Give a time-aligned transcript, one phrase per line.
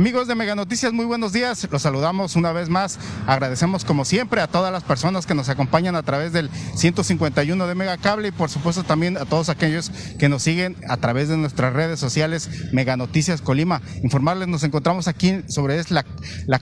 [0.00, 1.68] Amigos de Mega Noticias, muy buenos días.
[1.70, 2.98] Los saludamos una vez más.
[3.26, 7.74] Agradecemos como siempre a todas las personas que nos acompañan a través del 151 de
[7.74, 11.36] Mega Cable y por supuesto también a todos aquellos que nos siguen a través de
[11.36, 13.82] nuestras redes sociales Mega Noticias Colima.
[14.02, 16.06] Informarles, nos encontramos aquí sobre es la,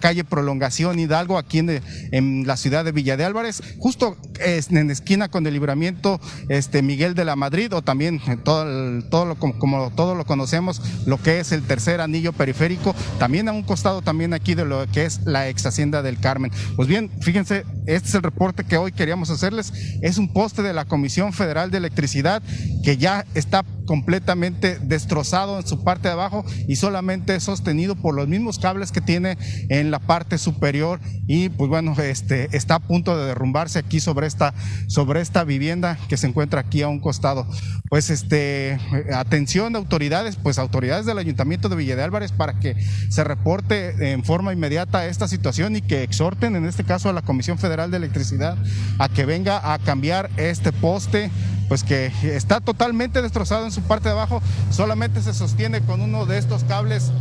[0.00, 5.46] calle Prolongación Hidalgo, aquí en, la ciudad de Villa de Álvarez, justo en esquina con
[5.46, 8.66] el libramiento este, Miguel de la Madrid o también todo,
[9.10, 12.96] todo lo, como, como todo lo conocemos, lo que es el tercer anillo periférico
[13.28, 16.50] a un costado también aquí de lo que es la ex hacienda del Carmen.
[16.76, 19.72] Pues bien, fíjense, este es el reporte que hoy queríamos hacerles.
[20.00, 22.42] Es un poste de la Comisión Federal de Electricidad
[22.82, 28.28] que ya está completamente destrozado en su parte de abajo y solamente sostenido por los
[28.28, 29.38] mismos cables que tiene
[29.70, 34.26] en la parte superior y pues bueno, este está a punto de derrumbarse aquí sobre
[34.26, 34.52] esta
[34.88, 37.46] sobre esta vivienda que se encuentra aquí a un costado.
[37.88, 38.78] Pues este
[39.14, 42.76] atención de autoridades, pues autoridades del Ayuntamiento de Villa de Álvarez para que
[43.08, 47.22] se reporte en forma inmediata esta situación y que exhorten en este caso a la
[47.22, 48.58] Comisión Federal de Electricidad
[48.98, 51.30] a que venga a cambiar este poste
[51.68, 56.26] pues que está totalmente destrozado en su parte de abajo, solamente se sostiene con uno
[56.26, 57.12] de estos cables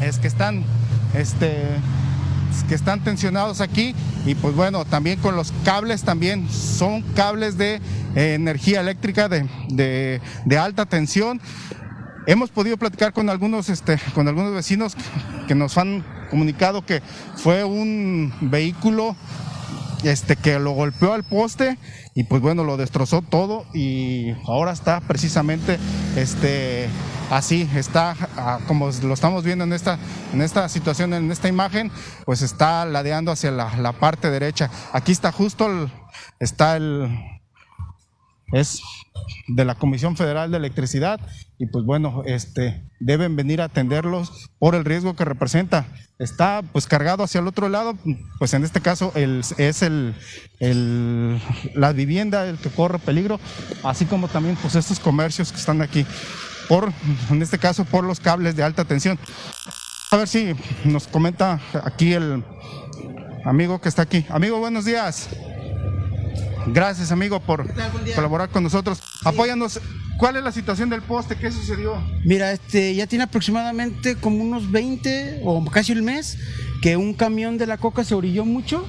[0.00, 0.64] es que están
[1.14, 1.66] este
[2.68, 3.94] que están tensionados aquí
[4.26, 7.80] y pues bueno, también con los cables también son cables de
[8.16, 11.40] eh, energía eléctrica de, de, de, alta tensión.
[12.26, 14.96] Hemos podido platicar con algunos, este, con algunos vecinos
[15.46, 17.02] que nos han comunicado que
[17.36, 19.16] fue un vehículo
[20.04, 21.78] este, que lo golpeó al poste
[22.14, 25.78] y pues bueno, lo destrozó todo y ahora está precisamente
[26.16, 26.88] este,
[27.30, 29.98] así, está ah, como lo estamos viendo en esta,
[30.32, 31.90] en esta situación, en esta imagen,
[32.24, 34.70] pues está ladeando hacia la, la parte derecha.
[34.92, 35.92] Aquí está justo, el,
[36.38, 37.39] está el,
[38.52, 38.80] es
[39.48, 41.20] de la Comisión Federal de Electricidad
[41.58, 45.86] y pues bueno, este, deben venir a atenderlos por el riesgo que representa.
[46.18, 47.96] Está pues cargado hacia el otro lado,
[48.38, 50.14] pues en este caso el, es el,
[50.58, 51.40] el,
[51.74, 53.40] la vivienda el que corre peligro,
[53.82, 56.04] así como también pues estos comercios que están aquí,
[56.68, 56.92] por,
[57.30, 59.18] en este caso por los cables de alta tensión.
[60.10, 60.54] A ver si
[60.84, 62.44] nos comenta aquí el
[63.44, 64.26] amigo que está aquí.
[64.28, 65.28] Amigo, buenos días.
[66.66, 67.66] Gracias, amigo, por
[68.14, 68.98] colaborar con nosotros.
[68.98, 69.04] Sí.
[69.24, 69.80] Apóyanos.
[70.18, 71.36] ¿Cuál es la situación del poste?
[71.36, 71.94] ¿Qué sucedió?
[72.24, 76.36] Mira, este ya tiene aproximadamente como unos 20 o casi el mes
[76.82, 78.86] que un camión de la coca se orilló mucho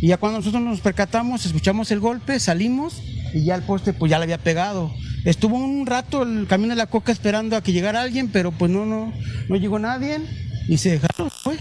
[0.00, 3.02] y ya cuando nosotros nos percatamos, escuchamos el golpe, salimos
[3.34, 4.92] y ya el poste pues ya le había pegado.
[5.24, 8.70] Estuvo un rato el camión de la coca esperando a que llegara alguien, pero pues
[8.70, 9.12] no no
[9.48, 10.20] no llegó nadie
[10.68, 11.58] y se dejaron, pues.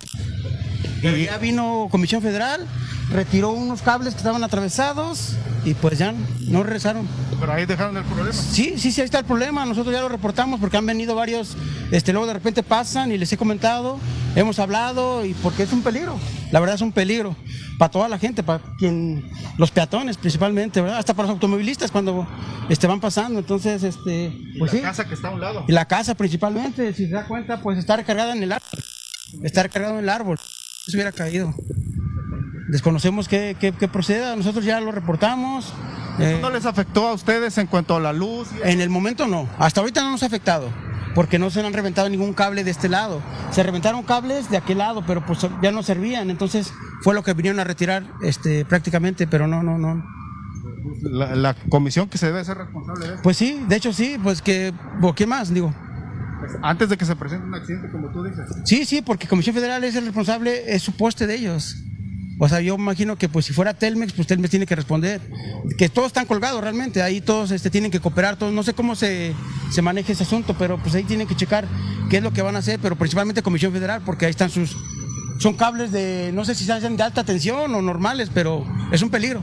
[1.02, 2.68] Y ya vino Comisión Federal,
[3.12, 6.14] retiró unos cables que estaban atravesados y pues ya
[6.48, 7.08] no regresaron.
[7.40, 8.34] Pero ahí dejaron el problema.
[8.34, 9.66] Sí, sí, sí, ahí está el problema.
[9.66, 11.56] Nosotros ya lo reportamos porque han venido varios,
[11.92, 14.00] este, luego de repente pasan y les he comentado,
[14.36, 16.18] hemos hablado y porque es un peligro.
[16.52, 17.36] La verdad es un peligro
[17.78, 20.98] para toda la gente, para quien, los peatones principalmente, ¿verdad?
[20.98, 22.28] Hasta para los automovilistas cuando
[22.70, 23.40] este, van pasando.
[23.40, 24.86] Entonces, este, pues y la sí.
[24.86, 25.66] casa que está a un lado.
[25.68, 28.84] Y la casa principalmente, si se da cuenta, pues está recargada en el árbol.
[29.44, 30.40] Está recargado en el árbol.
[30.88, 31.54] Se hubiera caído
[32.68, 35.74] desconocemos qué, qué, qué, proceda, nosotros ya lo reportamos.
[36.20, 38.50] Eh, ¿No les afectó a ustedes en cuanto a la luz?
[38.64, 40.70] En el momento no, hasta ahorita no nos ha afectado,
[41.16, 43.22] porque no se han reventado ningún cable de este lado.
[43.52, 47.34] Se reventaron cables de aquel lado, pero pues ya no servían, entonces fue lo que
[47.34, 50.04] vinieron a retirar este, prácticamente, pero no, no, no.
[51.02, 53.24] La, la comisión que se debe ser responsable de eso.
[53.24, 54.74] Pues sí, de hecho sí, pues que,
[55.16, 55.54] ¿quién más?
[55.54, 55.74] Digo,
[56.62, 58.46] antes de que se presente un accidente, como tú dices.
[58.66, 61.76] Sí, sí, porque Comisión Federal es el responsable, es su poste de ellos.
[62.40, 65.22] O sea, yo imagino que pues si fuera Telmex, pues Telmex tiene que responder.
[65.78, 68.96] Que todos están colgados realmente, ahí todos este, tienen que cooperar, todos, no sé cómo
[68.96, 69.34] se,
[69.72, 71.68] se maneja ese asunto, pero pues ahí tienen que checar
[72.10, 74.78] qué es lo que van a hacer, pero principalmente Comisión Federal, porque ahí están sus...
[75.40, 79.10] Son cables de, no sé si sean de alta tensión o normales, pero es un
[79.10, 79.42] peligro,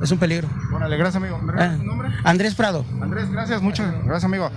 [0.00, 0.48] es un peligro.
[0.72, 1.38] Órale, gracias amigo.
[1.38, 2.08] ¿Me Ah, tu nombre?
[2.22, 2.84] Andrés Prado.
[3.00, 4.50] Andrés, gracias, muchas gracias amigo.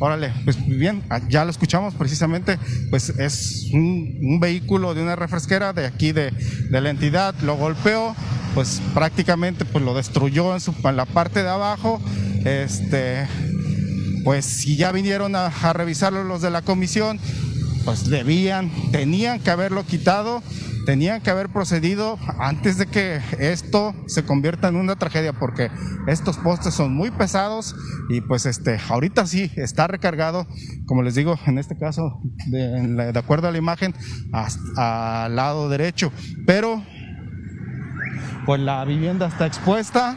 [0.00, 2.58] Órale, pues bien, ya lo escuchamos precisamente,
[2.90, 7.56] pues es un, un vehículo de una refresquera de aquí de, de, la entidad, lo
[7.56, 8.14] golpeó,
[8.54, 12.00] pues prácticamente pues lo destruyó en, su, en la parte de abajo,
[12.44, 13.26] este,
[14.24, 17.20] pues si ya vinieron a, a revisarlo los de la comisión,
[17.84, 20.42] pues debían, tenían que haberlo quitado
[20.84, 25.70] tenían que haber procedido antes de que esto se convierta en una tragedia porque
[26.06, 27.74] estos postes son muy pesados
[28.08, 30.46] y pues este ahorita sí está recargado
[30.86, 33.94] como les digo en este caso de, de acuerdo a la imagen
[34.76, 36.12] al lado derecho.
[36.46, 36.82] Pero
[38.46, 40.16] pues la vivienda está expuesta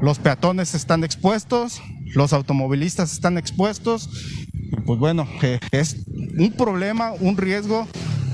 [0.00, 1.82] los peatones están expuestos
[2.14, 4.08] los automovilistas están expuestos
[4.86, 5.28] pues bueno,
[5.70, 6.06] es
[6.38, 7.86] un problema, un riesgo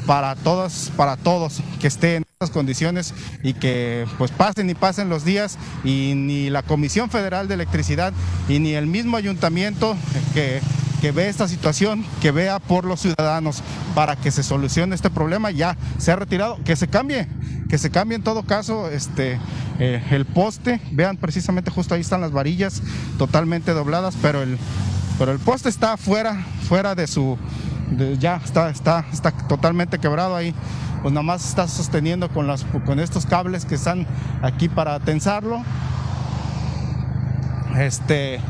[0.09, 3.13] para todos, para todos que estén en estas condiciones
[3.43, 5.59] y que pues pasen y pasen los días.
[5.85, 8.15] Y ni la Comisión Federal de Electricidad
[8.49, 9.95] y ni el mismo ayuntamiento
[10.33, 10.63] que
[11.01, 13.63] que ve esta situación, que vea por los ciudadanos
[13.95, 17.29] para que se solucione este problema, ya se ha retirado, que se cambie,
[17.69, 19.39] que se cambie en todo caso este,
[19.79, 22.83] eh, el poste, vean precisamente justo ahí están las varillas
[23.17, 24.59] totalmente dobladas, pero el,
[25.21, 27.39] pero el poste está fuera, fuera de su,
[28.19, 30.55] ya está, está, está totalmente quebrado ahí,
[31.03, 34.07] pues nada más está sosteniendo con, las, con estos cables que están
[34.43, 35.63] aquí para tensarlo.
[37.77, 38.41] Este,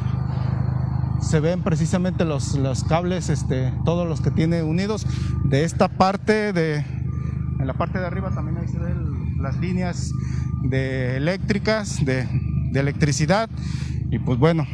[1.21, 5.07] se ven precisamente los, los cables, este, todos los que tiene unidos.
[5.45, 6.77] De esta parte, de,
[7.59, 10.13] en la parte de arriba también se ven las líneas
[10.63, 12.27] de eléctricas, de,
[12.73, 13.51] de electricidad.
[14.11, 14.67] Y pues bueno,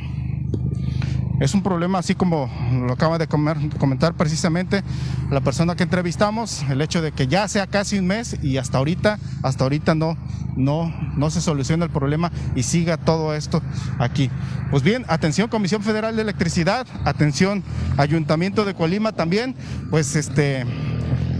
[1.40, 2.50] es un problema así como
[2.86, 4.82] lo acaba de comentar precisamente
[5.30, 8.78] la persona que entrevistamos, el hecho de que ya sea casi un mes y hasta
[8.78, 10.16] ahorita, hasta ahorita no,
[10.56, 13.62] no, no se soluciona el problema y siga todo esto
[13.98, 14.30] aquí.
[14.70, 17.62] Pues bien, atención Comisión Federal de Electricidad, atención
[17.96, 19.54] Ayuntamiento de Colima también,
[19.90, 20.64] pues este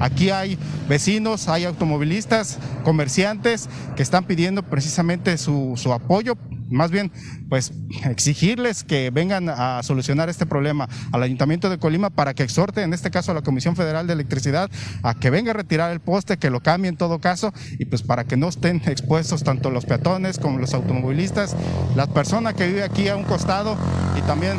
[0.00, 0.58] Aquí hay
[0.88, 6.36] vecinos, hay automovilistas, comerciantes que están pidiendo precisamente su, su apoyo
[6.74, 7.10] más bien,
[7.48, 7.72] pues
[8.04, 12.92] exigirles que vengan a solucionar este problema al Ayuntamiento de Colima para que exhorte, en
[12.92, 14.70] este caso a la Comisión Federal de Electricidad,
[15.02, 18.02] a que venga a retirar el poste, que lo cambie en todo caso, y pues
[18.02, 21.56] para que no estén expuestos tanto los peatones como los automovilistas,
[21.94, 23.76] las personas que viven aquí a un costado
[24.18, 24.58] y también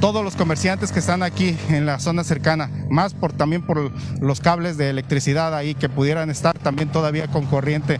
[0.00, 4.40] todos los comerciantes que están aquí en la zona cercana, más por también por los
[4.40, 7.98] cables de electricidad ahí que pudieran estar también todavía con corriente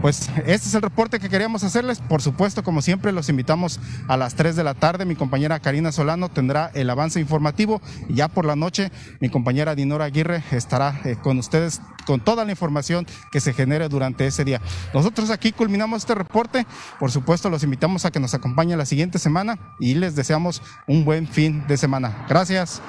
[0.00, 2.00] pues este es el reporte que queríamos hacerles.
[2.00, 5.04] Por supuesto, como siempre, los invitamos a las 3 de la tarde.
[5.04, 9.74] Mi compañera Karina Solano tendrá el avance informativo y ya por la noche mi compañera
[9.74, 14.44] Dinora Aguirre estará eh, con ustedes con toda la información que se genere durante ese
[14.44, 14.60] día.
[14.94, 16.66] Nosotros aquí culminamos este reporte.
[16.98, 21.04] Por supuesto, los invitamos a que nos acompañen la siguiente semana y les deseamos un
[21.04, 22.26] buen fin de semana.
[22.28, 22.82] Gracias.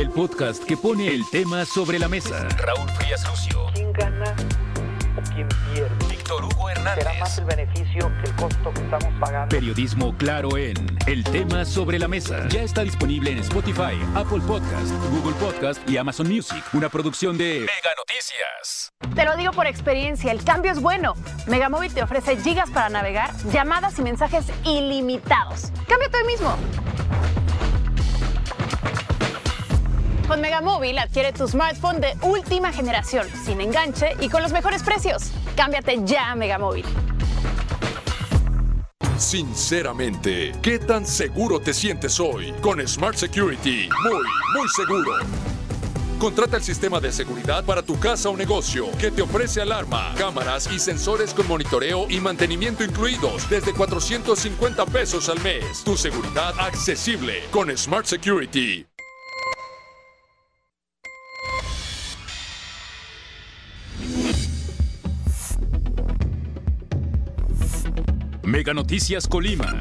[0.00, 2.48] El podcast que pone el tema sobre la mesa.
[2.56, 3.66] Raúl Frías Lucio.
[3.74, 4.34] ¿Quién gana
[5.14, 5.90] o quién pierde?
[6.08, 7.04] Víctor Hugo Hernández.
[7.04, 9.54] ¿Será más el beneficio que el costo que estamos pagando?
[9.54, 12.48] Periodismo claro en El tema sobre la mesa.
[12.48, 16.64] Ya está disponible en Spotify, Apple Podcast, Google Podcast y Amazon Music.
[16.72, 18.94] Una producción de Mega Noticias.
[19.14, 21.12] Te lo digo por experiencia, el cambio es bueno.
[21.46, 25.70] Megamóvil te ofrece gigas para navegar, llamadas y mensajes ilimitados.
[25.86, 26.56] Cámbiate hoy mismo.
[30.30, 35.32] Con Megamóvil adquiere tu smartphone de última generación, sin enganche y con los mejores precios.
[35.56, 36.84] Cámbiate ya a Megamóvil.
[39.18, 42.52] Sinceramente, ¿qué tan seguro te sientes hoy?
[42.60, 44.22] Con Smart Security, muy,
[44.54, 45.14] muy seguro.
[46.20, 50.70] Contrata el sistema de seguridad para tu casa o negocio que te ofrece alarma, cámaras
[50.70, 55.82] y sensores con monitoreo y mantenimiento incluidos desde 450 pesos al mes.
[55.82, 58.86] Tu seguridad accesible con Smart Security.
[68.60, 69.74] Mega Noticias Colima.